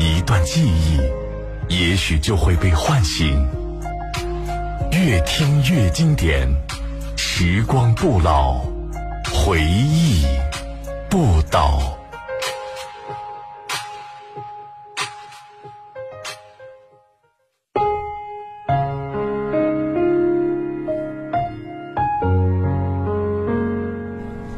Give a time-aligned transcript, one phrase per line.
[0.00, 0.98] 一段记忆，
[1.68, 3.46] 也许就会被唤醒。
[4.92, 6.48] 越听越经典，
[7.16, 8.60] 时光不老，
[9.32, 10.24] 回忆
[11.08, 11.80] 不倒。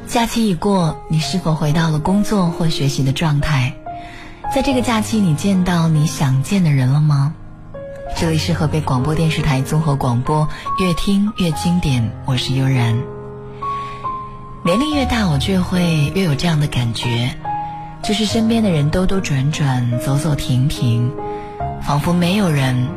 [0.07, 3.75] 假期已过，你是否回到了工作或学习的状态？
[4.55, 7.33] 在这个假期，你见到你想见的人了吗？
[8.15, 10.47] 这里是河北广播电视台综合广播，
[10.79, 12.13] 越听越经典。
[12.27, 13.03] 我是悠然。
[14.63, 17.35] 年龄越大，我就会越有这样的感觉，
[18.03, 21.11] 就是身边的人兜兜转转，走走停停，
[21.81, 22.89] 仿佛没有人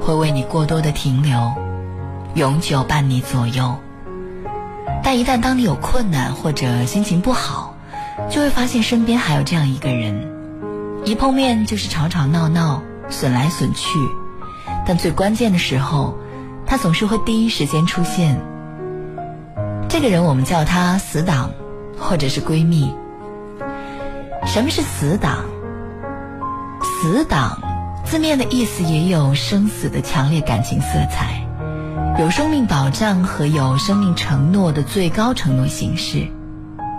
[0.00, 1.52] 会为你过多的停留，
[2.36, 3.76] 永久伴你左右。
[5.02, 7.74] 但一旦当你有困难或者心情不好，
[8.30, 10.26] 就会发现身边还有这样一个人，
[11.04, 13.98] 一碰面就是吵吵闹闹、损来损去，
[14.86, 16.16] 但最关键的时候，
[16.64, 18.40] 他总是会第一时间出现。
[19.88, 21.50] 这个人我们叫他死党，
[21.98, 22.94] 或者是闺蜜。
[24.46, 25.44] 什么是死党？
[26.80, 27.60] 死党
[28.04, 31.44] 字面的意思也有生死的强烈感情色彩。
[32.20, 36.28] 有生命保障和有生命承诺的最高承诺形式，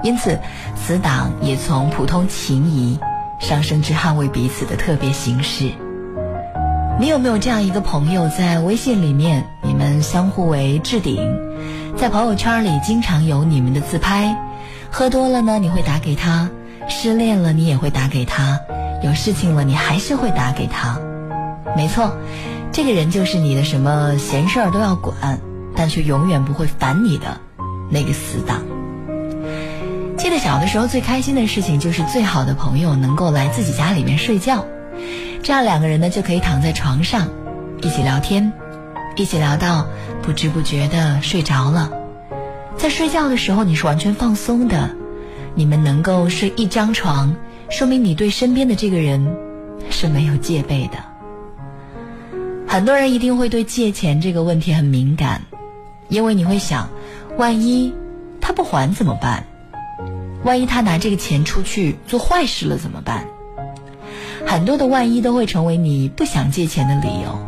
[0.03, 0.37] 因此
[0.75, 2.99] 死党也从普通情谊
[3.43, 5.69] 上升至捍卫彼此的特别形式。
[6.97, 11.19] 你有没有这样一个朋友，在微信里面你们相互为置顶，
[11.97, 14.33] 在朋友圈里经常有你们的自拍，
[14.89, 16.49] 喝多了呢你会打给他，
[16.87, 18.59] 失恋了你也会打给他，
[19.03, 20.97] 有事情了你还是会打给他，
[21.75, 22.15] 没错。
[22.71, 25.39] 这个人就是你的什么闲事儿都要管，
[25.75, 27.37] 但却永远不会烦你的
[27.89, 28.61] 那个死党。
[30.23, 34.65] 记得小的时候最开心的事情就是最好的朋友能够来自己家里面睡觉，
[35.41, 37.27] 这样两个人呢就可以躺在床上
[37.81, 38.53] 一起聊天，
[39.17, 39.85] 一起聊到
[40.21, 41.91] 不知不觉的睡着了。
[42.77, 44.91] 在睡觉的时候你是完全放松的，
[45.55, 47.35] 你们能够睡一张床，
[47.69, 49.35] 说明你对身边的这个人
[49.89, 50.99] 是没有戒备的。
[52.65, 55.41] 很多人一定会对借钱这个问题很敏感，
[56.07, 56.87] 因为你会想，
[57.37, 57.93] 万一
[58.39, 59.45] 他不还怎么办？
[60.43, 63.25] 万一他拿这个钱出去做坏事了怎么办？
[64.45, 67.39] 很多的万一都会成为你不想借钱的理由。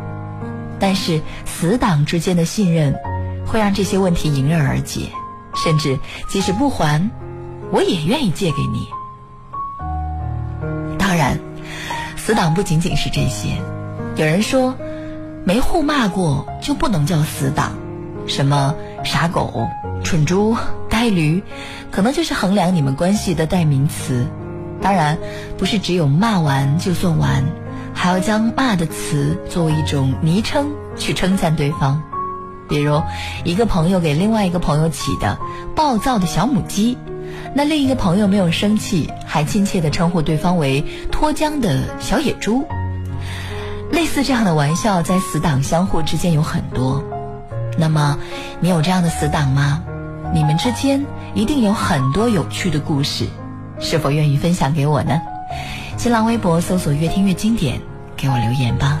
[0.78, 2.94] 但是死党之间的信任，
[3.46, 5.10] 会让这些问题迎刃而解，
[5.54, 5.98] 甚至
[6.28, 7.10] 即使不还，
[7.70, 8.88] 我也愿意借给你。
[10.98, 11.38] 当然，
[12.16, 13.48] 死党不仅仅是这些，
[14.16, 14.74] 有人说。
[15.48, 17.70] 没互骂过就不能叫死党，
[18.26, 18.74] 什么
[19.04, 19.68] 傻狗、
[20.02, 20.56] 蠢猪、
[20.96, 21.42] 呆驴，
[21.90, 24.26] 可能就是衡量你们关系的代名词。
[24.80, 25.18] 当然，
[25.58, 27.44] 不是只有骂完就算完，
[27.92, 32.02] 还要将骂的词作为一种昵称去称赞对方。
[32.66, 33.02] 比如，
[33.44, 35.36] 一个朋友给另外一个朋友起的
[35.76, 36.96] “暴躁的小母鸡”，
[37.52, 40.82] 那另一个朋友没有生气，还亲切地称呼对方为
[41.12, 42.66] “脱缰的小野猪”。
[43.92, 47.04] 类似这样的玩笑，在死党相互之间有很多。
[47.76, 48.18] 那么，
[48.60, 49.82] 你有这样的死党吗？
[50.34, 51.04] 你们之间
[51.34, 53.26] 一定有很多有趣的故事，
[53.78, 55.20] 是否愿意分享给我呢？
[55.96, 57.80] 新浪微博搜索“越听越经典”，
[58.16, 59.00] 给我留言吧。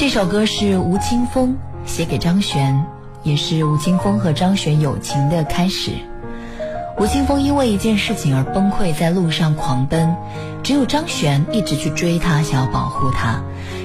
[0.00, 1.54] 这首歌是吴青峰
[1.84, 2.86] 写给张悬
[3.22, 5.90] 也是吴青峰和张悬友情的开始。
[6.98, 10.16] 吴青峰因为一件事情而崩溃在路上狂奔
[10.62, 13.42] 只有张悬一直去追他想要保护他。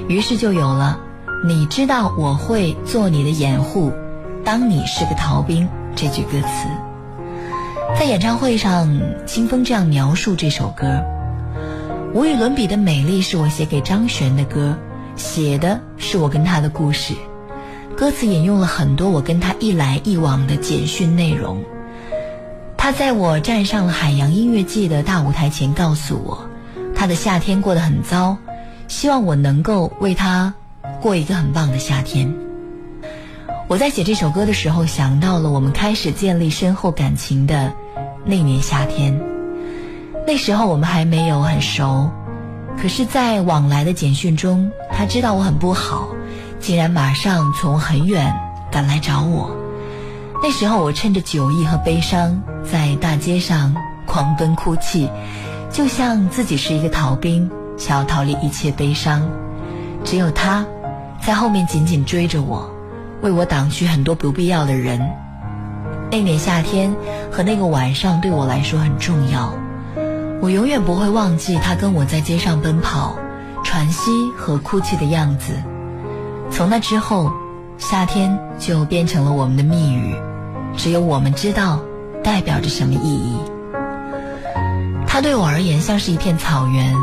[0.08, 0.98] 于是就有了
[1.46, 3.92] 你知道我会做你的掩护
[4.46, 5.68] 当你是个逃兵
[5.98, 6.70] 这句歌词。
[8.00, 11.04] 在演唱会上清风这样描述这首歌
[12.14, 14.78] 无与伦比的美丽是我写给张悬的歌
[15.16, 17.14] 写的是我跟他的故事。
[17.96, 21.64] 歌词引用了很多我跟他一来一往的简讯内容。
[22.78, 26.48] 他在我站上了海洋音乐季的大舞台前告诉我
[26.94, 28.38] 他的夏天过得很糟
[28.88, 30.54] 希望我能够为他
[31.02, 32.32] 过一个很棒的夏天。
[33.68, 37.74] 我在写这首歌的时候想到了我们开始建立深厚感情的
[38.26, 39.20] 那年夏天。
[40.28, 42.10] 那时候我们还没有很熟
[42.82, 46.08] 可是在往来的简讯中他知道我很不好，
[46.60, 48.34] 竟然马上从很远
[48.72, 49.52] 赶来找我。
[50.42, 53.76] 那时候我趁着酒意和悲伤，在大街上
[54.06, 55.10] 狂奔哭泣，
[55.70, 59.22] 就像自己是一个逃兵，想要逃离一切悲伤。
[60.06, 60.66] 只有他，
[61.22, 62.70] 在后面紧紧追着我，
[63.22, 65.02] 为我挡去很多不必要的人。
[66.12, 66.96] 那年夏天
[67.32, 69.52] 和那个晚上对我来说很重要。
[70.42, 73.16] 我永远不会忘记他跟我在街上奔跑、
[73.66, 75.52] 喘息和哭泣的样子。
[76.52, 77.34] 从那之后，
[77.78, 80.16] 夏天就变成了我们的密语，
[80.78, 81.82] 只有我们知道
[82.24, 83.36] 代表着什么意义。
[85.08, 86.94] 他对我而言像是一片草原，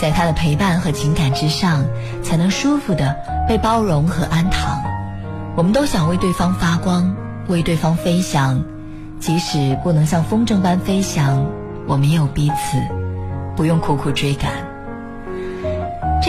[0.00, 1.84] 在他的陪伴和情感之上，
[2.22, 3.14] 才能舒服的
[3.46, 4.80] 被包容和安躺。
[5.56, 7.14] 我们都想为对方发光，
[7.48, 8.64] 为对方飞翔，
[9.20, 11.46] 即使不能像风筝般飞翔。
[11.86, 12.78] 我们也有彼此，
[13.54, 14.69] 不用苦苦追赶。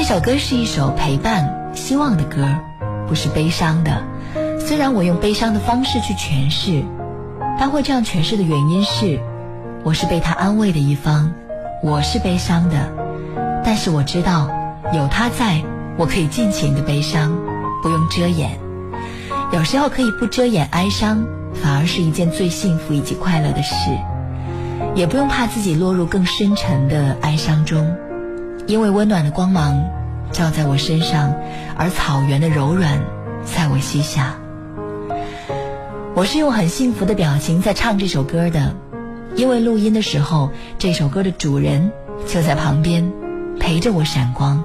[0.01, 2.47] 这首歌是一首陪伴、希望的歌，
[3.07, 4.01] 不是悲伤的。
[4.59, 6.83] 虽然我用悲伤的方式去诠释，
[7.59, 9.19] 但会这样诠释的原因是，
[9.83, 11.31] 我是被他安慰的一方，
[11.83, 12.91] 我是悲伤的，
[13.63, 14.49] 但是我知道
[14.91, 15.61] 有他在，
[15.99, 17.37] 我可以尽情的悲伤，
[17.83, 18.57] 不用遮掩。
[19.53, 23.75] 有时候可以不遮掩哀伤，反而是一件最幸福以及快乐的事。
[24.95, 27.95] 也不用怕自己落入更深沉的哀伤中，
[28.71, 29.83] 因为温暖的光芒
[30.31, 31.35] 照在我身上，
[31.75, 33.01] 而草原的柔软
[33.43, 34.37] 在我膝下。
[36.15, 38.73] 我是用很幸福的表情在唱这首歌的，
[39.35, 41.91] 因为录音的时候，这首歌的主人
[42.25, 43.11] 就在旁边
[43.59, 44.63] 陪着我闪光。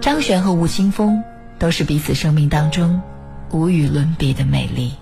[0.00, 1.22] 张悬和吴青峰
[1.58, 3.02] 都是彼此生命当中
[3.50, 4.94] 无与伦比的美丽。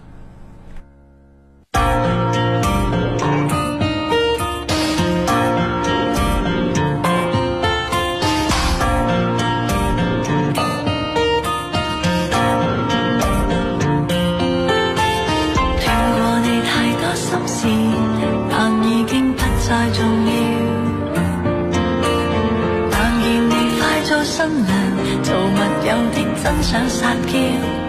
[26.75, 27.84] 想撒娇，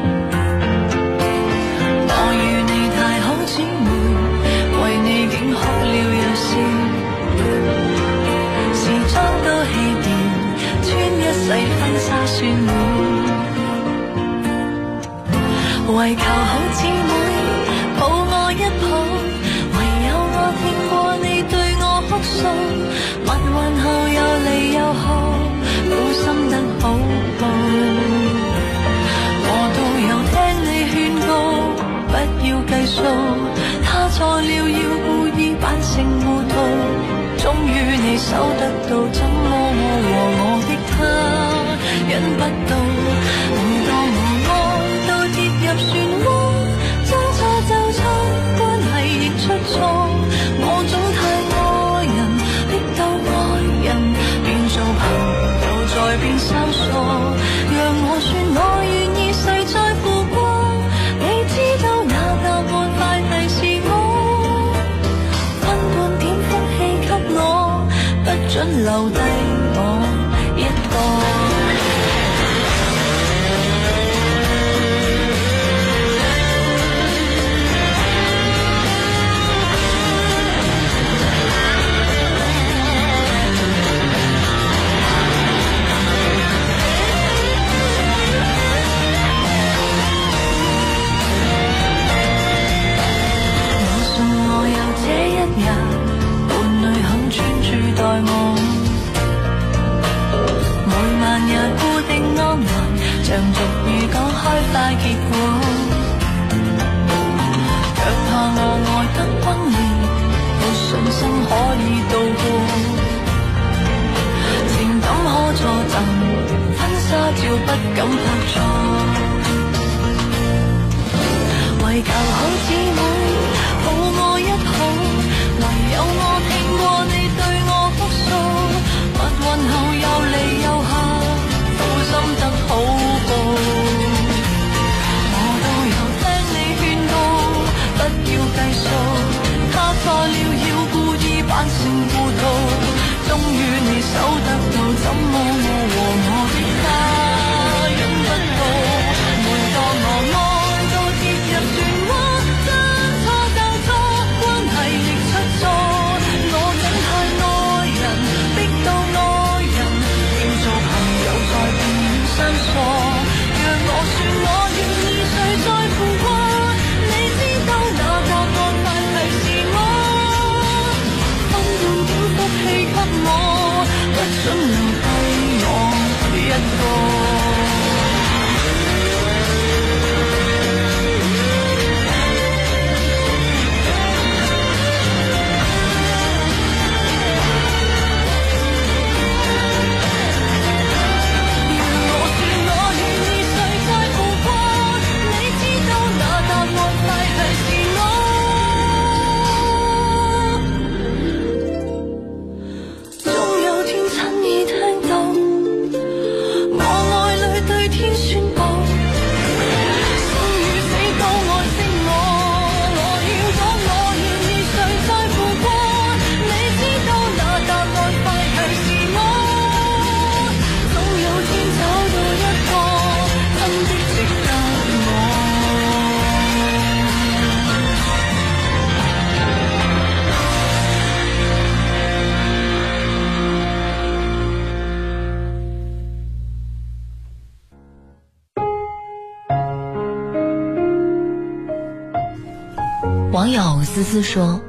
[244.21, 244.61] 说：“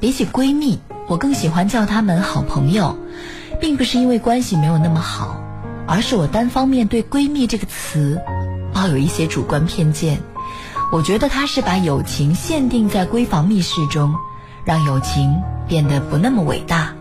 [0.00, 0.78] 比起闺蜜，
[1.08, 2.96] 我更喜欢叫她们好朋友，
[3.60, 5.42] 并不是因为关系没有那么好，
[5.86, 8.20] 而是我单方面对‘闺蜜’这个词
[8.72, 10.18] 抱有一些主观偏见。
[10.92, 14.14] 我觉得她是把友情限定在闺房密室中，
[14.64, 15.34] 让友情
[15.66, 16.94] 变得不那么伟大。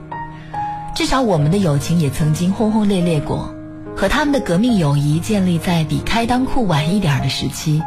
[0.96, 3.54] 至少我们的友情也曾经轰轰烈烈过，
[3.96, 7.84] 和他们的革命友谊建立在比开裆裤晚一点的时期，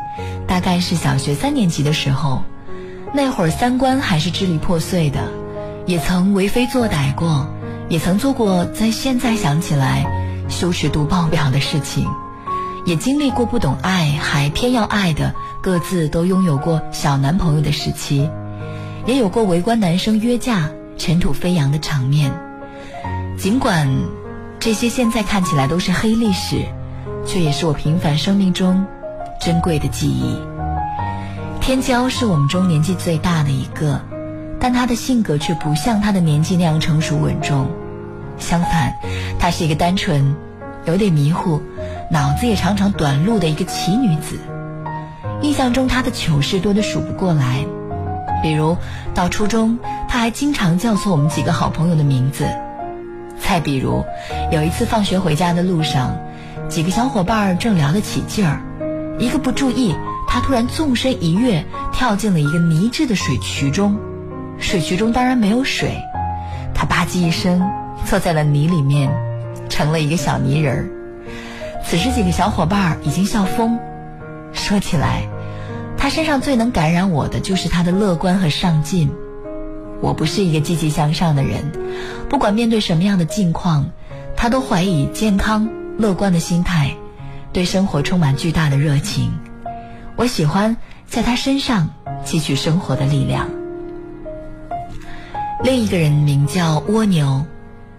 [0.47, 2.43] 大概是小学三年级的时候。”
[3.15, 5.31] 那会儿三观还是支离破碎的，
[5.87, 7.49] 也曾为非作歹过，
[7.89, 10.05] 也曾做过在现在想起来
[10.49, 12.07] 羞耻度爆表的事情，
[12.85, 18.29] 也经历过不懂爱还偏要爱的，各自都拥有过小男朋友的时期，
[19.07, 20.69] 也有过围观男生约架、
[20.99, 22.31] 尘土飞扬的场面。
[23.39, 23.89] 尽管
[24.61, 26.63] 这些现在看起来都是黑历史，
[27.27, 28.85] 却也是我平凡生命中
[29.41, 30.37] 珍贵的记忆。
[31.69, 34.01] 天骄是我们中年纪最大的一个，
[34.59, 37.69] 但他的性格却不像他的年纪那样成熟稳重。
[38.39, 38.95] 相反，
[39.39, 40.35] 他是一个单纯、
[40.87, 41.61] 有点迷糊、
[42.11, 44.39] 脑子也常常短路的一个奇女子。
[45.43, 47.67] 印象中他的糗事多得数不过来，
[48.43, 48.75] 比如
[49.15, 49.79] 到初中，
[50.09, 52.47] 他还经常叫错我们几个好朋友的名字；
[53.39, 54.03] 再比如，
[54.51, 56.17] 有一次放学回家的路上，
[56.71, 58.63] 几个小伙伴正聊得起劲儿，
[59.19, 59.95] 一个不注意。
[60.29, 63.99] 他突然纵身一跃，跳进了一个泥质的水渠中，
[64.59, 65.97] 水渠中当然没有水，
[66.75, 67.67] 他吧唧一声
[68.05, 69.11] 坐在了泥里面，
[69.71, 70.89] 成了一个小泥人儿。
[71.83, 73.79] 此时几个小伙伴已经笑疯。
[74.53, 75.23] 说起来，
[75.97, 79.11] 他身上最能感染我的就是他的乐观和上进。
[80.01, 81.73] 我不是一个积极向上的人，
[82.29, 83.87] 不管面对什么样的境况，
[84.37, 86.95] 他都怀以健康乐观的心态，
[87.53, 89.33] 对生活充满巨大的热情。
[90.19, 90.77] 我喜欢
[91.07, 91.91] 在他身上
[92.27, 93.49] 汲取生活的力量。
[95.63, 97.47] 另一个人名叫蜗牛，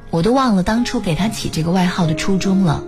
[0.09, 2.83] 我都忘了当初给他起这个外号的初衷了。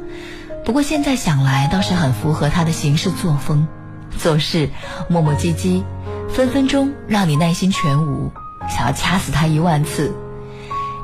[0.65, 3.70] 不过现在想来，倒是很符合他的行事作风，
[4.17, 4.70] 做事
[5.08, 5.82] 磨磨唧唧，
[6.30, 8.34] 分分钟让你耐心全无，
[8.67, 10.13] 想要掐死他一万次。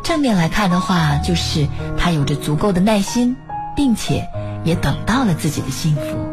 [0.04, 1.66] 正面来看的话，就是
[1.98, 3.38] 他有着足够的耐心，
[3.74, 4.28] 并且
[4.66, 6.27] 也等到了自己的幸福。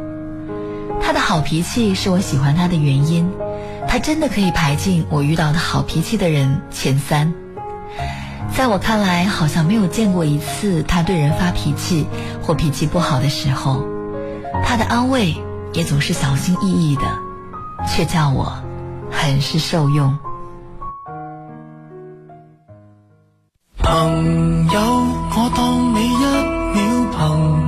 [1.14, 3.30] 的好脾气是我喜欢他的原因，
[3.88, 7.32] 他真的可以排进我遇到的好脾气的人前三。
[8.54, 12.06] 在我看来，好像没有见过一次他对人发脾气
[12.42, 13.84] 或脾气不好的时候。
[14.64, 15.34] 他的安慰
[15.72, 17.02] 也总是小心翼翼的，
[17.86, 18.52] 却叫我
[19.10, 20.18] 很是受用。
[23.78, 24.80] 朋友，
[25.36, 26.16] 我当你一
[26.74, 27.63] 秒朋。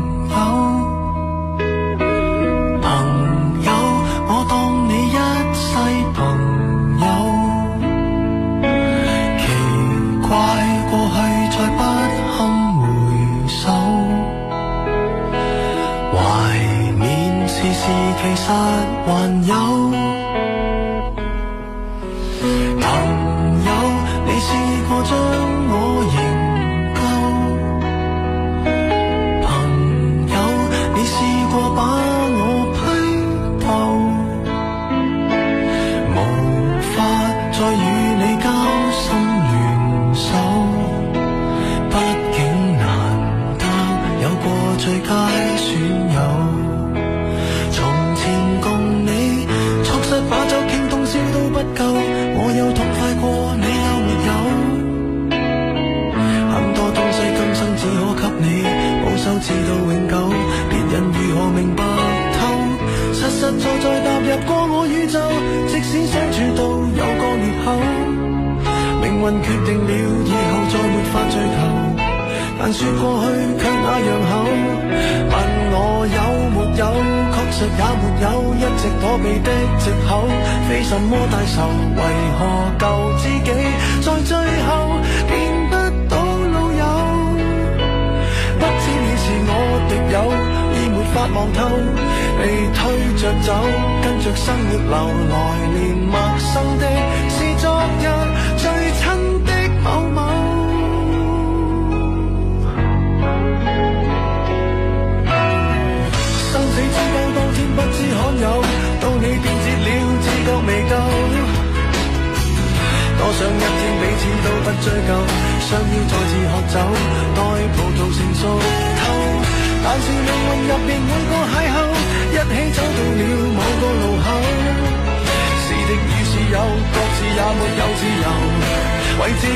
[18.46, 18.85] 还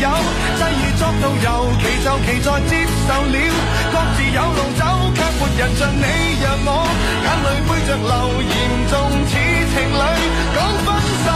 [0.00, 1.46] 有際遇作導遊，
[1.80, 3.36] 其就其在接受了，
[3.90, 4.80] 各自有路走，
[5.14, 6.04] 卻沒人像你
[6.40, 6.70] 讓我
[7.24, 8.12] 眼淚背着流，
[8.46, 8.50] 嚴
[8.88, 8.94] 重
[9.26, 9.32] 似
[9.74, 10.00] 情侶
[10.54, 10.56] 講
[10.86, 10.88] 分
[11.24, 11.26] 手。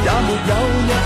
[0.00, 0.52] 也沒有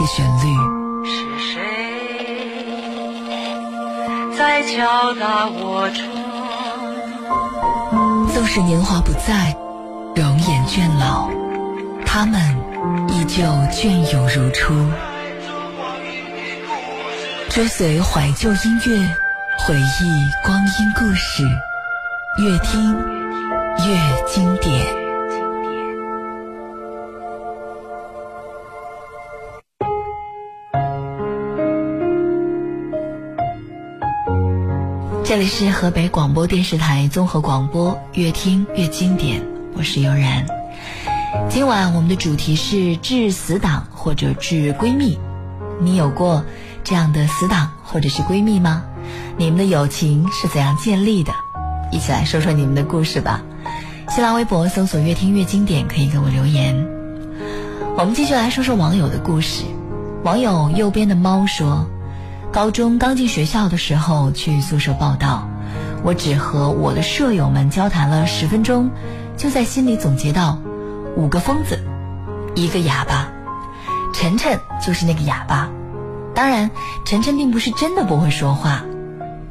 [0.00, 0.56] 些旋律。
[1.04, 1.12] 是
[1.52, 1.60] 谁
[4.36, 6.08] 在敲打我窗？
[8.32, 9.54] 纵使年华不再，
[10.16, 11.28] 容颜倦老，
[12.06, 12.40] 他们
[13.08, 14.72] 依旧隽永如初。
[17.50, 19.14] 追随怀旧音乐。
[19.66, 21.44] 回忆光阴故事，
[22.38, 22.96] 越听
[23.86, 24.99] 越经典。
[35.30, 39.46] 这里是河北广播电视台综合广播，越听越经典。
[39.76, 40.44] 我是悠然。
[41.48, 45.20] 今晚我们的主题是致死党或者致闺蜜。
[45.80, 46.44] 你有过
[46.82, 48.82] 这样的死党或者是闺蜜吗？
[49.36, 51.32] 你们的友情是怎样建立的？
[51.92, 53.40] 一起来说说你们的故事吧。
[54.08, 56.88] 新浪微博搜索“越听越经典”，可以给我留言。
[57.96, 59.62] 我们继续来说说网友的故事。
[60.24, 61.88] 网友右边的猫说
[62.52, 65.48] ：“高中刚进学校的时候去宿舍报到，
[66.02, 68.90] 我只和我的舍友们交谈了十分钟，
[69.36, 70.58] 就在心里总结到
[71.16, 71.78] 五个疯子，
[72.56, 73.28] 一个哑巴。
[74.12, 75.70] 晨晨就是那个哑巴。
[76.34, 76.72] 当然，
[77.04, 78.82] 晨晨并不是真的不会说话。”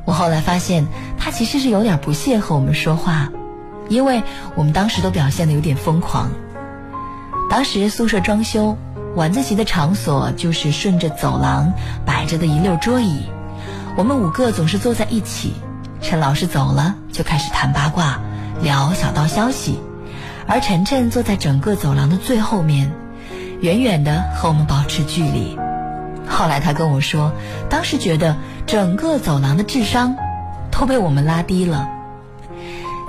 [0.03, 0.85] 我后来发现，
[1.17, 3.29] 他其实是有点不屑和我们说话，
[3.87, 4.21] 因为
[4.55, 6.29] 我们当时都表现得有点疯狂。
[7.49, 8.77] 当时宿舍装修，
[9.15, 11.73] 晚自习的场所就是顺着走廊
[12.05, 13.23] 摆着的一溜桌椅，
[13.97, 15.53] 我们五个总是坐在一起。
[16.01, 18.19] 趁老师走了，就开始谈八卦，
[18.61, 19.77] 聊小道消息，
[20.47, 22.89] 而晨晨坐在整个走廊的最后面，
[23.59, 25.57] 远远的和我们保持距离。
[26.25, 27.33] 后来他跟我说，
[27.69, 30.15] 当时觉得整个走廊的智商
[30.71, 31.89] 都被我们拉低了。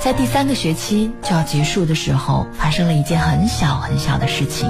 [0.00, 4.68] 在第三个学期就要结束的时候，发生了一件很小很小的事情。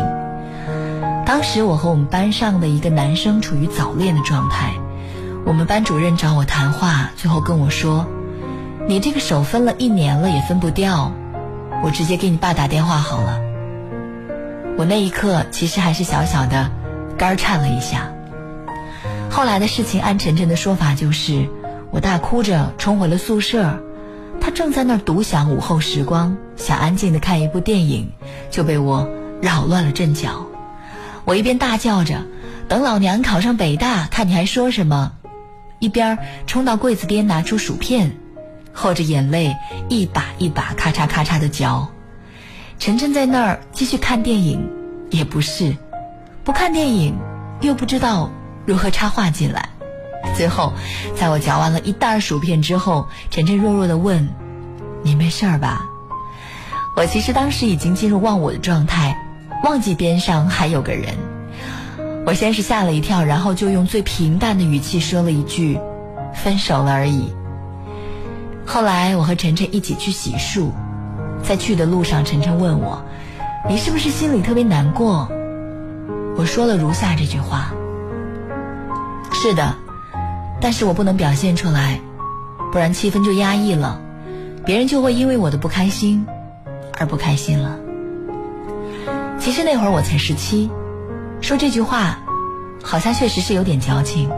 [1.31, 4.75] 当时我和我们班上的一个男生处于早恋的状态，
[5.47, 8.09] 我们班主任找我谈话，最后跟我说
[8.89, 11.13] ：“你这个手分了一年了也分不掉，
[11.85, 13.41] 我直接给你爸打电话好了。”
[14.77, 16.69] 我那一刻其实还是小小的
[17.17, 18.13] 肝颤了一下。
[19.31, 21.49] 后来的事情，按晨晨的说法就是，
[21.93, 23.79] 我大哭着冲回了宿舍。
[24.41, 28.11] 他正在那儿独享午后时光，想安静的看一部电影，
[28.51, 29.09] 就被我
[29.41, 30.45] 扰乱了阵脚。
[31.31, 32.27] 我一边大叫着
[32.67, 35.13] “等老娘考上北大，看你还说什么”，
[35.79, 38.17] 一边冲到柜子边拿出薯片，
[38.73, 39.57] 厚着眼泪
[39.89, 41.89] 一把一把咔嚓咔嚓的嚼。
[42.81, 44.69] 晨晨在那儿继续看电影，
[45.11, 45.77] 也不是，
[46.43, 47.17] 不看电影
[47.61, 48.33] 又不知道
[48.67, 49.69] 如何插话进来。
[50.35, 50.73] 最后，
[51.15, 54.29] 在我嚼完了一袋薯片之后，晨晨弱弱的问
[55.05, 55.87] ：“你没事儿吧？”
[56.99, 59.17] 我其实当时已经进入忘我的状态，
[59.63, 61.15] 忘记边上还有个人。
[62.27, 65.79] 我先是吓了一跳，然后就用最平淡的语气说了一句
[66.35, 67.33] ：“分手了而已。”
[68.67, 70.71] 后来我和晨晨一起去洗漱，
[71.43, 73.03] 在去的路上，晨晨问我
[73.69, 75.29] ：“你是不是心里特别难过？”
[76.37, 77.73] 我说了如下这句话
[79.33, 79.75] ：“是的。”
[80.63, 81.99] 但是我不能表现出来，
[82.71, 83.99] 不然气氛就压抑了，
[84.67, 86.27] 别人就会因为我的不开心
[86.99, 87.79] 而不开心了。
[89.41, 90.71] 其实那会儿我才十七，
[91.41, 92.19] 说这句话，
[92.83, 94.29] 好像确实是有点矫情。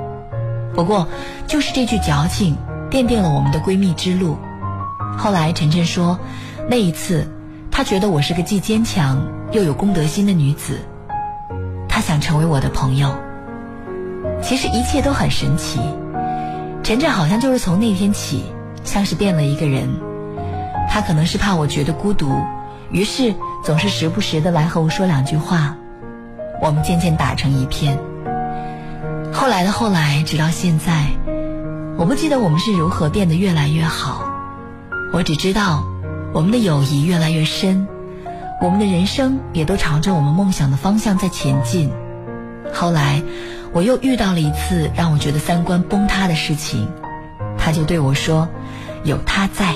[0.75, 1.09] 不过
[1.49, 2.57] 就是这句矫情，
[2.89, 4.39] 奠定了我们的闺蜜之路。
[5.19, 6.17] 后来晨晨说，
[6.71, 7.29] 那一次
[7.69, 10.79] 他觉得我是个既坚强又有公德心的女子，
[11.89, 13.13] 他想成为我的朋友。
[14.41, 15.81] 其实一切都很神奇。
[16.85, 18.45] 晨晨好像就是从那天起，
[18.85, 19.89] 像是变了一个人。
[20.89, 22.41] 他可能是怕我觉得孤独，
[22.91, 25.77] 于是总是时不时的来和我说两句话。
[26.61, 27.99] 我们渐渐打成一片。
[29.33, 31.07] 后来的后来，直到现在，
[31.97, 34.25] 我不记得我们是如何变得越来越好。
[35.13, 35.85] 我只知道，
[36.33, 37.87] 我们的友谊越来越深，
[38.61, 41.91] 我们的人生也都朝着我们梦想的方向在前进。
[42.73, 43.23] 后来。
[43.75, 46.91] 我又遇到了一次让我觉得三观崩塌的事情，
[47.57, 48.47] 他就对我说
[49.03, 49.75] ：“有他在。”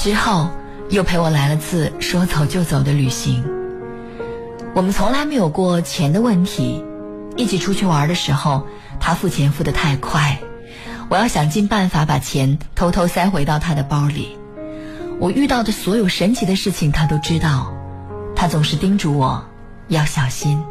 [0.00, 0.48] 之后
[0.88, 3.44] 又陪我来了次说走就走的旅行。
[4.74, 6.84] 我们从来没有过钱的问题，
[7.36, 8.66] 一起出去玩的时候，
[9.00, 10.38] 他付钱付得太快，
[11.08, 14.38] 我要想尽办法把钱偷偷塞回到他的包里。
[15.18, 17.72] 我遇到的所有神奇的事情，他都知道，
[18.36, 19.44] 他总是叮嘱我
[19.88, 20.62] 要小心。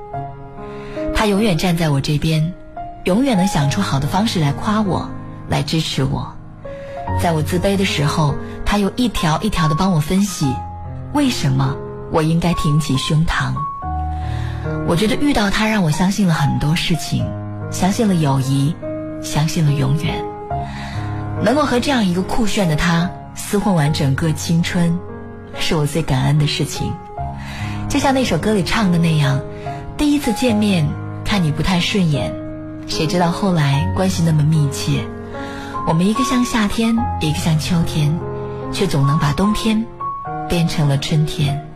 [1.13, 2.54] 他永远站在我这边，
[3.04, 5.10] 永远能想出好的方式来夸我，
[5.49, 6.36] 来支持我。
[7.21, 10.54] 在我自卑的时候，他又一条一条的帮我分析，
[11.13, 11.75] 为什么
[12.12, 13.54] 我应该挺起胸膛。
[14.88, 17.25] 我觉得遇到他，让我相信了很多事情，
[17.71, 18.75] 相信了友谊，
[19.21, 20.15] 相信了永远。
[21.43, 24.97] 能够和这样一个酷炫的他厮混完整个青春，
[25.60, 26.91] 是我最感恩的事情。
[27.88, 29.39] 就像那首歌里唱的那样，
[29.97, 30.86] 第一次见面。
[31.28, 32.32] 看你不太顺眼，
[32.88, 35.04] 谁知道后来关系那么密切？
[35.88, 38.15] 我们一个像夏天，一个像秋天，
[38.75, 39.85] 却总能把冬天
[40.49, 41.74] 变成了春天。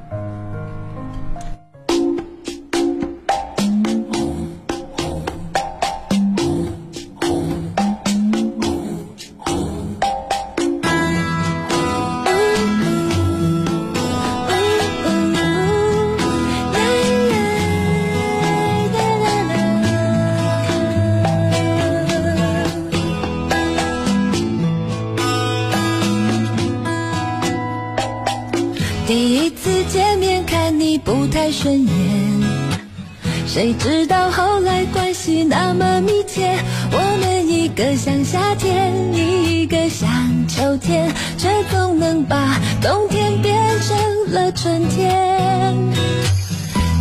[33.46, 36.58] 谁知道后来关系那么密切，
[36.92, 40.08] 我们一个像夏天，一个像
[40.48, 45.76] 秋天，却总能把冬天变成了春天。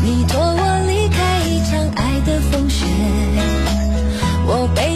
[0.03, 2.87] 你托我离开一场爱的风雪，
[4.47, 4.88] 我背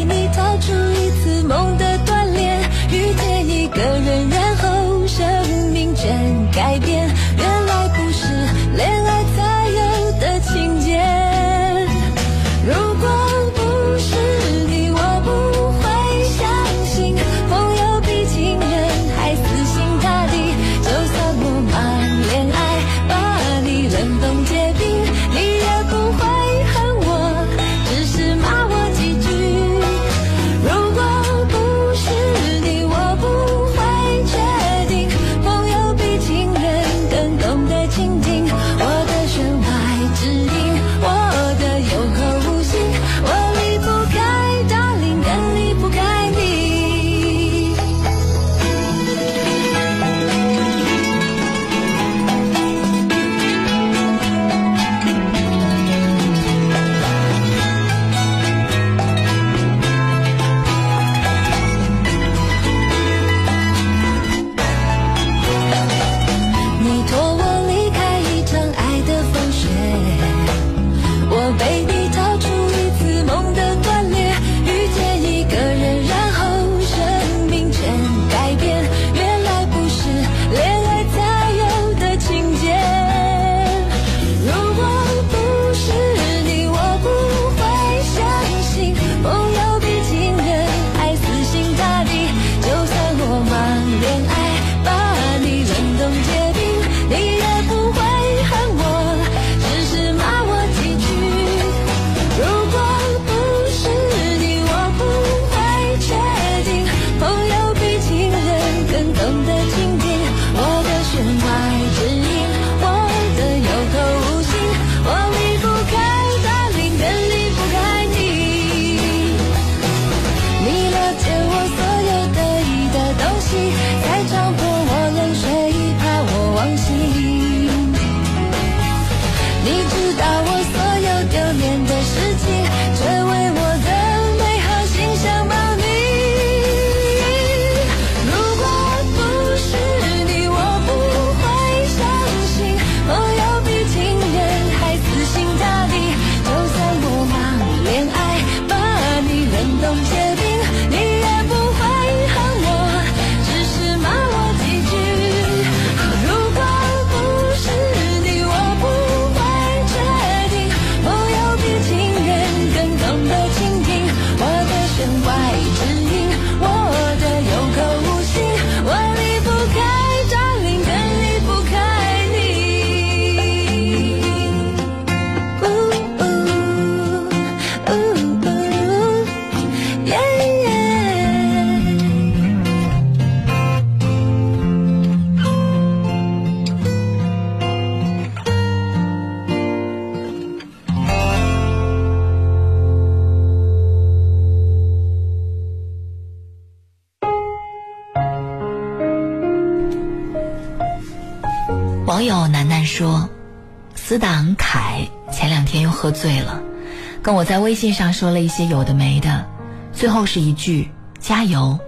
[207.23, 209.47] 跟我在微信上说了一些有的没的，
[209.93, 211.79] 最后是一句加油。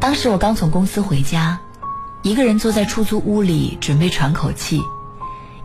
[0.00, 1.60] 当时我刚从公司回家，
[2.22, 4.82] 一个人坐在出租屋里准备喘口气，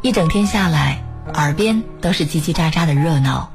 [0.04, 1.04] 一整天下来，
[1.34, 3.50] 耳边都是叽叽喳喳的热闹，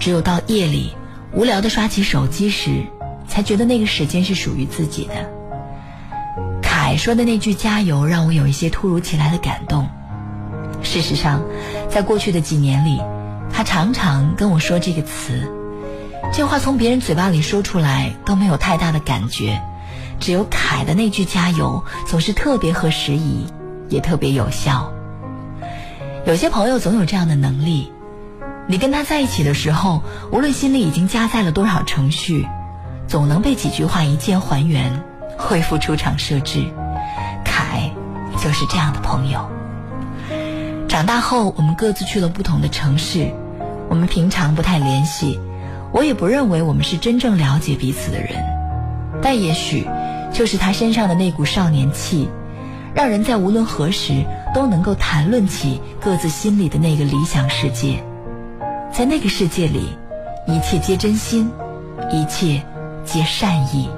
[0.00, 0.92] 只有到夜里
[1.32, 2.84] 无聊的刷起手机时，
[3.28, 5.30] 才觉得那个时间是属于自己的。
[6.60, 9.86] 凯说的那句“加油”让我有一些突如其来的感动。
[10.82, 11.42] 事实上，
[11.88, 13.00] 在过去的几年里，
[13.52, 15.52] 他常常跟我说这个词，
[16.32, 19.60] 这话从别人嘴巴里说出来都没有太大的感觉，
[20.20, 23.46] 只有凯的那句“加油”总是特别合时宜，
[23.88, 24.92] 也特别有效。
[26.26, 27.92] 有些朋友总有这样的能力，
[28.66, 32.46] 你跟他在一起的时候，无论心里已经加载了多少程序，
[33.06, 35.02] 总能被几句话一键还原。
[35.40, 36.64] 恢复出厂设置，
[37.44, 37.92] 凯
[38.42, 39.48] 就是这样的朋友。
[40.88, 43.32] 长大后，我们各自去了不同的城市，
[43.88, 45.38] 我们平常不太联系，
[45.92, 48.30] 我也不认为我们是真正了解彼此的人。
[49.22, 49.86] 但也许，
[50.32, 52.28] 就是他身上的那股少年气，
[52.94, 54.24] 让人在无论何时
[54.54, 58.02] 都能够谈论起各自心里的那个理想世界。
[58.92, 59.88] 在那个世界里，
[60.46, 61.50] 一切皆真心，
[62.12, 62.62] 一切
[63.04, 63.88] 皆善意。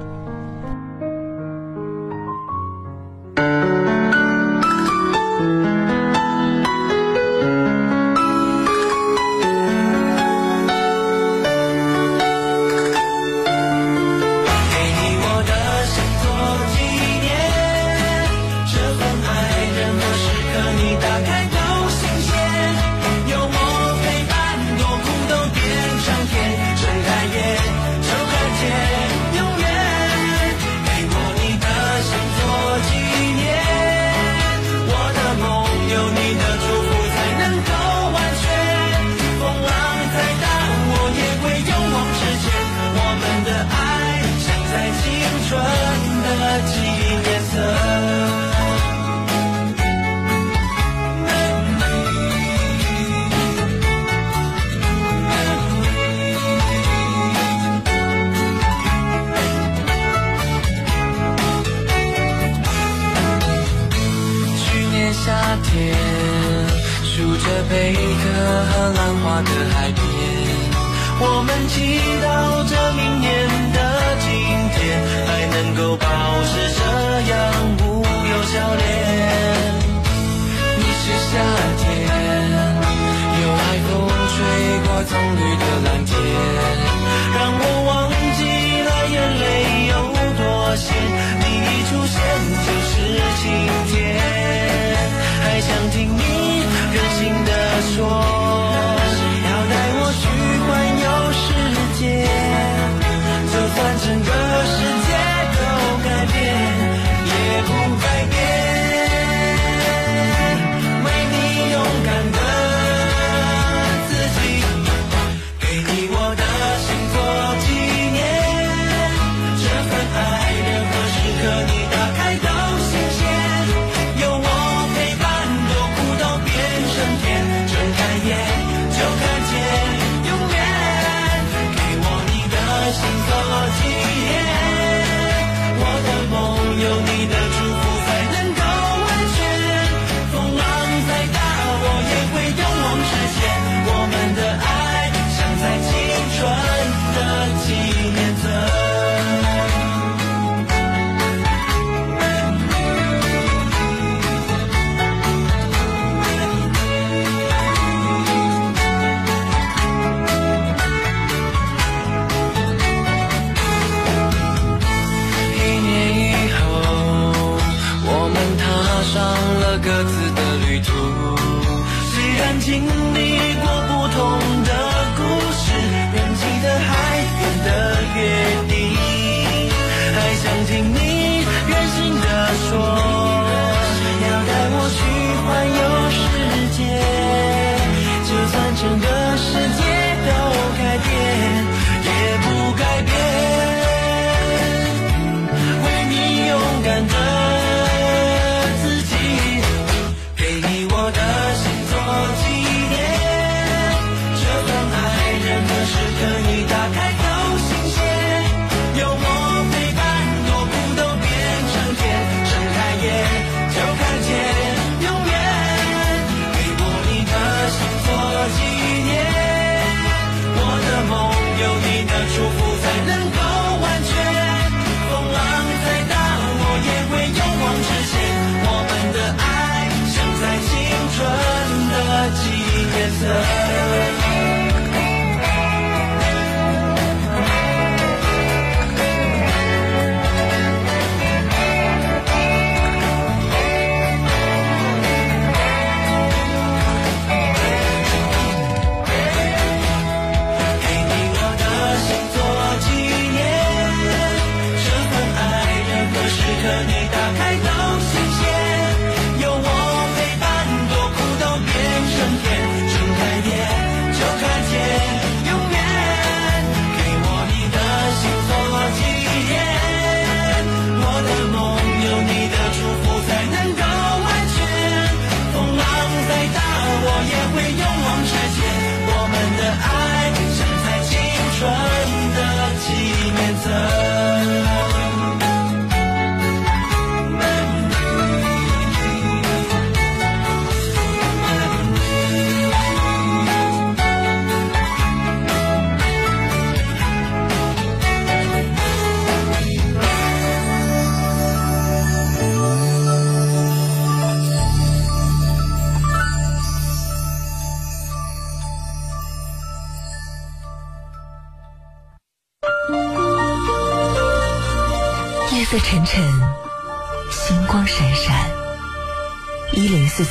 [46.62, 46.82] 记忆
[47.26, 47.54] 夜色
[64.56, 65.96] 去年夏天
[67.04, 68.28] 数着贝壳
[68.64, 70.00] 和浪花的海边
[71.22, 72.09] 我们记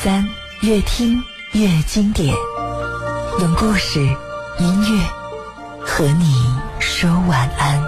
[0.02, 0.26] 三，
[0.62, 1.22] 越听
[1.52, 2.34] 越经典，
[3.42, 4.00] 用故事、
[4.58, 5.06] 音乐
[5.82, 7.84] 和你说晚安。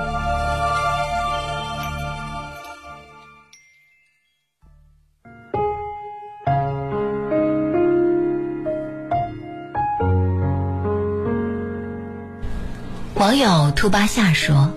[13.15, 14.73] 网友兔八夏说。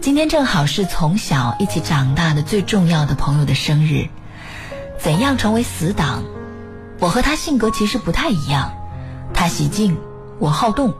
[0.00, 4.08] 今天正好是从小一起长大的最重要的朋友的生日，
[4.98, 6.24] 怎样成为死党？
[7.02, 8.74] 我和他性格其实不太一样，
[9.34, 9.98] 他喜静，
[10.38, 10.94] 我好动。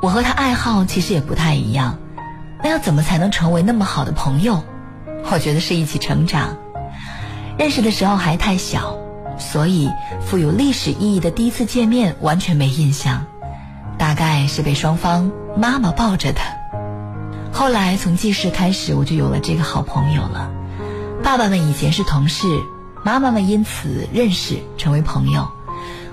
[0.00, 1.98] 我和他爱好其实也不太一样，
[2.64, 4.64] 那要怎么才能成为那么好的朋友？
[5.30, 6.56] 我觉得是一起成长。
[7.58, 8.96] 认识的时候还太小，
[9.38, 9.90] 所以
[10.22, 13.26] 富有历史意义的第一次见面完全没印象，
[13.98, 16.40] 大概是被双方妈妈抱着的。
[17.52, 20.50] 后来从记事开始，我就有了这个好朋友了。
[21.22, 22.46] 爸爸们以前是同事，
[23.04, 25.48] 妈妈们因此认识，成为朋友。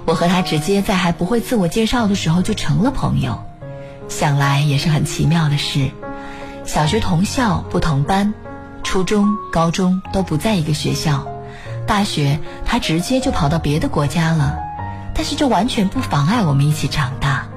[0.06, 3.44] 我和他直接在还不会自我介绍的时候就成了朋友。
[4.08, 5.92] 想来也是很奇妙的事。
[6.64, 8.34] 小学同校不同班，
[8.84, 11.28] 初中、高中都不在一个学校，
[11.86, 14.58] 大学他直接就跑到别的国家了。
[15.14, 17.48] 但是这完全不妨碍我们一起长大。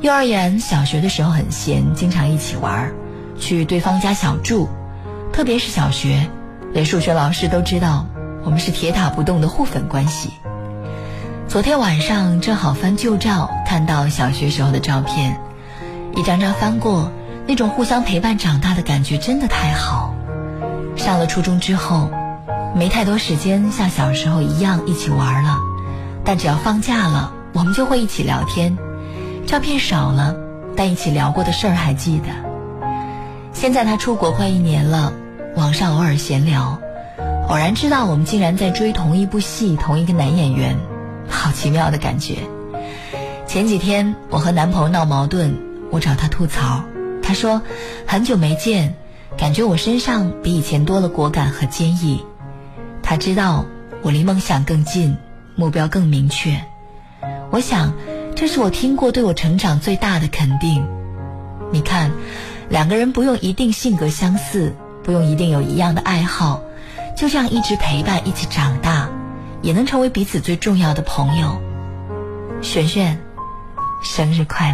[0.00, 2.92] 幼儿园、小学的时候很闲，经常一起玩，
[3.38, 4.68] 去对方家小住。
[5.32, 6.28] 特别是小学，
[6.72, 8.06] 连数学老师都知道
[8.44, 10.32] 我们是铁打不动的互粉关系。
[11.48, 15.40] 昨天晚上正好翻旧照，看到小学时候的照片，
[16.14, 17.10] 一张张翻过，
[17.46, 20.14] 那种互相陪伴长大的感觉真的太好。
[20.96, 22.10] 上了初中之后，
[22.74, 25.56] 没太多时间像小时候一样一起玩了，
[26.24, 28.76] 但只要放假了，我们就会一起聊天。
[29.46, 30.36] 照片少了，
[30.76, 32.26] 但一起聊过的事儿还记得。
[33.54, 35.12] 现在他出国快一年了，
[35.56, 36.78] 网上偶尔闲聊，
[37.48, 40.76] 偶然知道我们竟然在追同一部戏，同一个男演员，
[41.28, 42.36] 好奇妙的感觉。
[43.46, 45.54] 前几天我和男朋友闹矛盾，
[45.90, 46.84] 我找他吐槽，
[47.22, 47.62] 他说
[48.06, 48.94] 很久没见，
[49.38, 52.22] 感觉我身上比以前多了果敢和坚毅。
[53.02, 53.64] 他知道
[54.02, 55.16] 我离梦想更近，
[55.56, 56.60] 目标更明确。
[57.50, 57.92] 我想。
[58.36, 60.86] 这是我听过对我成长最大的肯定。
[61.72, 62.12] 你看，
[62.68, 66.62] 两个人不用一定性格相似，不用一定有一样的爱好，
[67.18, 69.08] 就这样一直陪伴，一起长大，
[69.60, 71.60] 也能成为彼此最重要的朋友。
[72.62, 73.20] 璇璇，
[74.04, 74.70] 生日快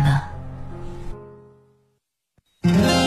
[2.62, 3.03] 乐！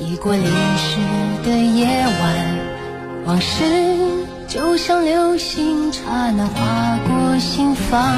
[0.00, 0.42] 已过淋
[0.78, 0.96] 湿
[1.44, 2.34] 的夜晚，
[3.26, 3.64] 往事
[4.48, 8.16] 就像流星，刹那划过心房。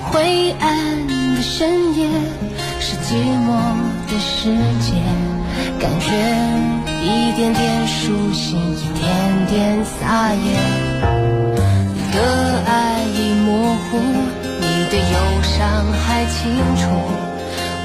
[0.00, 2.08] 灰暗的深夜
[2.80, 3.14] 是寂
[3.46, 3.54] 寞
[4.10, 4.50] 的世
[4.80, 4.94] 界，
[5.78, 6.10] 感觉
[7.04, 10.58] 一点点熟悉，一点点撒野。
[11.94, 13.98] 你的爱已模糊，
[14.60, 16.82] 你的忧伤还清楚，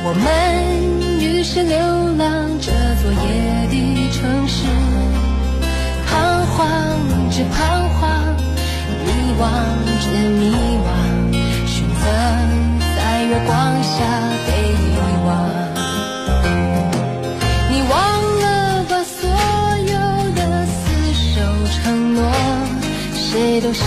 [0.06, 1.03] 我们。
[1.46, 1.78] 是流
[2.18, 4.64] 浪这座夜的城市，
[6.08, 6.98] 彷徨
[7.30, 7.60] 着彷
[8.00, 8.34] 徨，
[9.04, 9.44] 迷惘
[10.00, 10.06] 着
[10.40, 10.88] 迷惘，
[11.68, 12.02] 选择
[12.96, 13.92] 在月光下
[14.48, 15.30] 被遗忘。
[17.70, 17.94] 你忘
[18.40, 19.30] 了把所
[19.82, 19.94] 有
[20.36, 21.42] 的厮守
[21.76, 22.24] 承诺，
[23.14, 23.84] 谁都是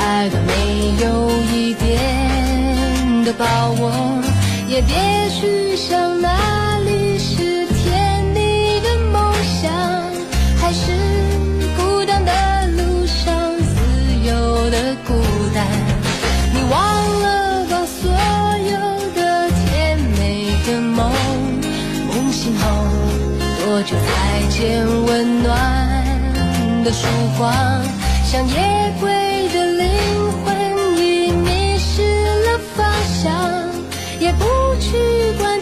[0.00, 3.44] 爱的没有一点的把
[3.80, 3.92] 握，
[4.66, 6.53] 也别去想那。
[24.66, 25.52] 点温暖
[26.82, 27.06] 的曙
[27.36, 27.52] 光，
[28.24, 29.10] 像夜归
[29.52, 29.86] 的灵
[30.42, 30.56] 魂
[30.96, 32.00] 已迷失
[32.46, 32.90] 了方
[33.22, 33.68] 向，
[34.18, 34.44] 也不
[34.80, 35.60] 去管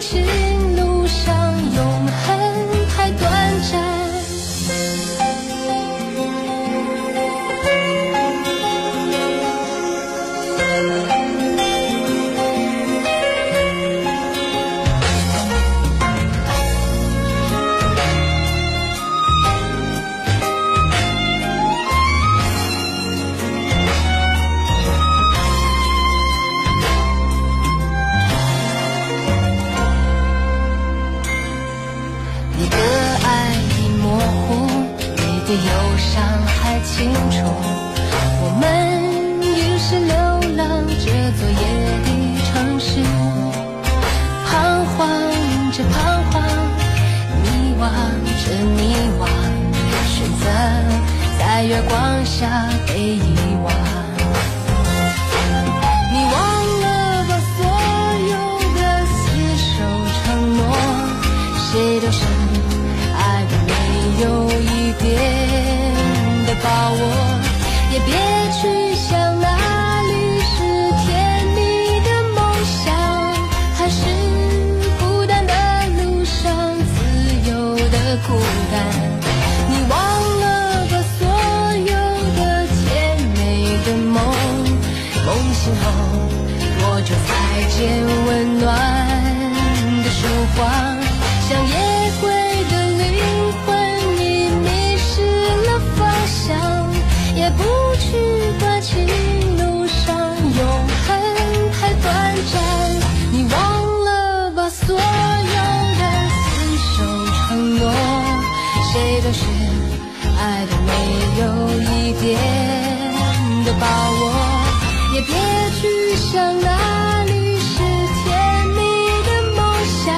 [116.33, 118.81] 想哪里是甜蜜
[119.23, 119.61] 的梦
[120.03, 120.09] 想，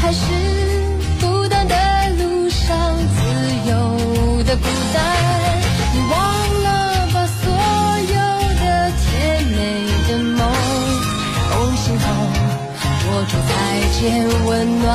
[0.00, 0.22] 还是
[1.20, 1.74] 孤单的
[2.10, 3.16] 路上自
[3.68, 3.72] 由
[4.44, 4.62] 的孤
[4.94, 5.02] 单。
[5.92, 6.14] 你忘
[6.62, 8.14] 了把所有
[8.62, 9.58] 的甜美
[10.06, 10.38] 的梦，
[11.50, 12.06] 梦醒后
[13.02, 13.52] 多久才
[13.98, 14.02] 见
[14.46, 14.88] 温暖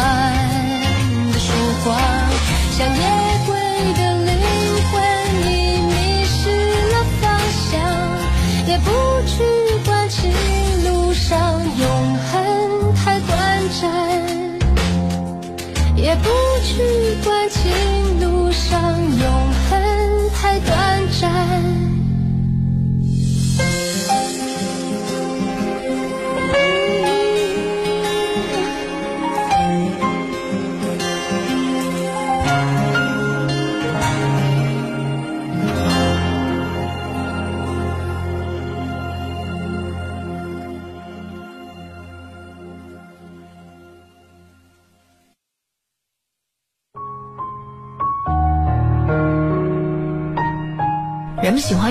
[1.34, 1.52] 的曙
[1.84, 2.19] 光？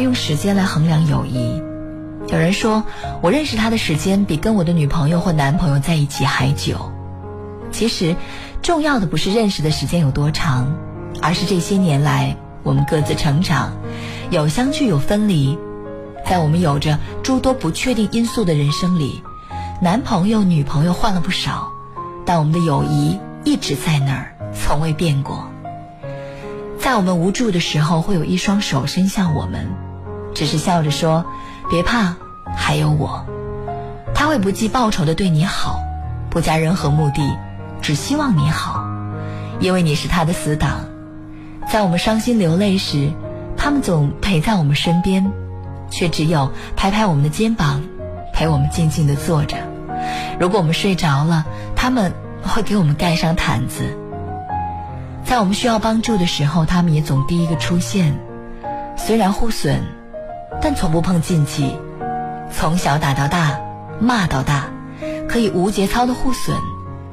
[0.00, 1.62] 用时间来衡量友谊。
[2.28, 2.84] 有人说，
[3.22, 6.92] 我认识他的时间比跟我的女朋友或男朋友在一起还久。
[7.70, 8.16] 其实，
[8.62, 10.76] 重要的不是认识的时间有多长，
[11.22, 13.72] 而是这些年来我们各自成长，
[14.30, 15.58] 有相聚有分离。
[16.26, 19.22] 在我们有着诸多不确定因素的人生里，
[19.80, 21.72] 男朋友、女朋友换了不少，
[22.26, 25.48] 但我们的友谊一直在那儿，从未变过。
[26.78, 29.68] 在我们无助的时候，会有一双手伸向我们，
[30.38, 31.24] 只是笑着说
[31.68, 32.14] ：“别怕，
[32.56, 33.26] 还有我。”
[34.14, 35.80] 他会不计报酬的对你好，
[36.30, 37.36] 不加任何目的，
[37.82, 38.86] 只希望你好，
[39.58, 40.82] 因为你是他的死党。
[41.68, 43.10] 在我们伤心流泪时，
[43.56, 45.28] 他们总陪在我们身边，
[45.90, 47.82] 却只有拍拍我们的肩膀，
[48.32, 49.56] 陪我们静静的坐着。
[50.38, 52.12] 如果我们睡着了，他们
[52.44, 53.98] 会给我们盖上毯子。
[55.24, 58.16] 在我们需要帮助的时候，他们也总第一个出现。
[58.96, 59.82] 虽然互损，
[60.60, 61.76] 但从不碰禁忌。
[62.50, 63.60] 从小打到大，
[64.00, 64.70] 骂到大，
[65.28, 66.56] 可以无节操的互损，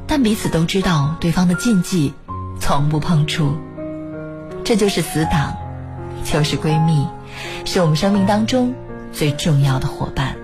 [0.07, 2.13] 但彼此都知道对方的禁忌，
[2.59, 3.55] 从不碰触。
[4.63, 5.55] 这就是死党，
[6.23, 7.05] 就是闺蜜，
[7.65, 8.73] 是我们生命当中
[9.11, 10.35] 最重要的伙伴，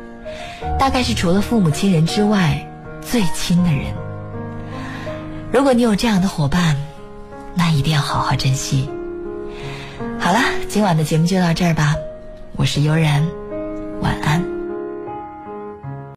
[0.77, 2.67] 大概是除了父母亲人之外
[3.01, 3.93] 最亲的人。
[5.51, 6.75] 如果你有这样的伙伴，
[7.55, 8.89] 那一定要好好珍惜。
[10.19, 11.95] 好了，今晚的节目就到这儿吧，
[12.55, 13.25] 我是悠然，
[14.01, 14.60] 晚安。